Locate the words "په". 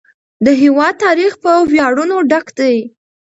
1.43-1.51